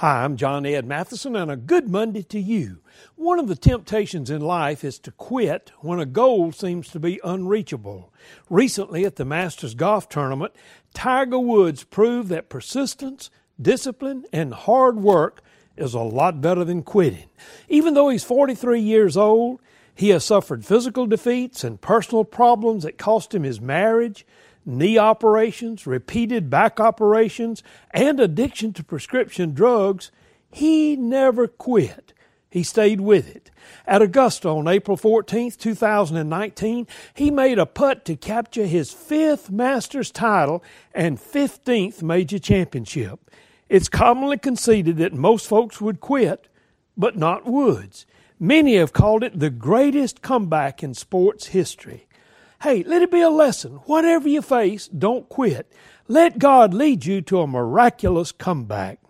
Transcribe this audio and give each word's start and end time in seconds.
Hi, 0.00 0.24
I'm 0.24 0.36
John 0.36 0.66
Ed 0.66 0.86
Mathison, 0.86 1.40
and 1.40 1.50
a 1.50 1.56
good 1.56 1.88
Monday 1.88 2.22
to 2.24 2.38
you. 2.38 2.80
One 3.14 3.38
of 3.38 3.48
the 3.48 3.56
temptations 3.56 4.28
in 4.28 4.42
life 4.42 4.84
is 4.84 4.98
to 4.98 5.10
quit 5.10 5.72
when 5.80 6.00
a 6.00 6.04
goal 6.04 6.52
seems 6.52 6.90
to 6.90 7.00
be 7.00 7.18
unreachable. 7.24 8.12
Recently, 8.50 9.06
at 9.06 9.16
the 9.16 9.24
Masters 9.24 9.74
Golf 9.74 10.06
Tournament, 10.10 10.52
Tiger 10.92 11.38
Woods 11.38 11.82
proved 11.82 12.28
that 12.28 12.50
persistence, 12.50 13.30
discipline, 13.58 14.26
and 14.34 14.52
hard 14.52 14.98
work 14.98 15.40
is 15.78 15.94
a 15.94 16.00
lot 16.00 16.42
better 16.42 16.62
than 16.62 16.82
quitting. 16.82 17.30
Even 17.70 17.94
though 17.94 18.10
he's 18.10 18.22
43 18.22 18.78
years 18.78 19.16
old, 19.16 19.62
he 19.96 20.10
has 20.10 20.24
suffered 20.24 20.64
physical 20.64 21.06
defeats 21.06 21.64
and 21.64 21.80
personal 21.80 22.22
problems 22.22 22.82
that 22.82 22.98
cost 22.98 23.34
him 23.34 23.44
his 23.44 23.60
marriage, 23.60 24.26
knee 24.66 24.98
operations, 24.98 25.86
repeated 25.86 26.50
back 26.50 26.78
operations, 26.78 27.62
and 27.92 28.20
addiction 28.20 28.74
to 28.74 28.84
prescription 28.84 29.54
drugs, 29.54 30.12
he 30.50 30.96
never 30.96 31.48
quit. 31.48 32.12
He 32.50 32.62
stayed 32.62 33.00
with 33.00 33.34
it. 33.34 33.50
At 33.86 34.02
Augusta 34.02 34.50
on 34.50 34.68
April 34.68 34.98
14, 34.98 35.52
2019, 35.52 36.86
he 37.14 37.30
made 37.30 37.58
a 37.58 37.66
putt 37.66 38.04
to 38.04 38.16
capture 38.16 38.66
his 38.66 38.92
fifth 38.92 39.50
Masters 39.50 40.10
title 40.10 40.62
and 40.94 41.18
15th 41.18 42.02
major 42.02 42.38
championship. 42.38 43.30
It's 43.70 43.88
commonly 43.88 44.36
conceded 44.36 44.98
that 44.98 45.14
most 45.14 45.48
folks 45.48 45.80
would 45.80 46.00
quit, 46.00 46.48
but 46.96 47.16
not 47.16 47.46
Woods. 47.46 48.04
Many 48.38 48.76
have 48.76 48.92
called 48.92 49.22
it 49.22 49.38
the 49.38 49.48
greatest 49.48 50.20
comeback 50.20 50.82
in 50.82 50.92
sports 50.92 51.46
history. 51.46 52.06
Hey, 52.62 52.82
let 52.82 53.00
it 53.00 53.10
be 53.10 53.22
a 53.22 53.30
lesson. 53.30 53.76
Whatever 53.86 54.28
you 54.28 54.42
face, 54.42 54.88
don't 54.88 55.26
quit. 55.28 55.72
Let 56.06 56.38
God 56.38 56.74
lead 56.74 57.06
you 57.06 57.22
to 57.22 57.40
a 57.40 57.46
miraculous 57.46 58.32
comeback. 58.32 59.00